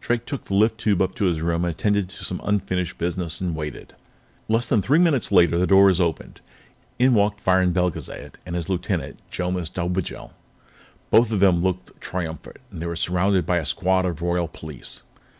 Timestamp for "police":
14.46-15.02